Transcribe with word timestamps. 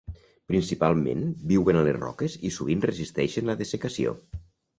Principalment 0.51 1.27
viuen 1.51 1.79
a 1.81 1.83
les 1.89 1.99
roques 1.99 2.39
i 2.49 2.51
sovint 2.57 2.83
resisteixen 2.87 3.53
la 3.53 3.57
dessecació. 3.61 4.17